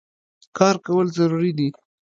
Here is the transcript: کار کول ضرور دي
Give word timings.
کار 0.57 0.75
کول 0.85 1.07
ضرور 1.17 1.43
دي 1.57 1.69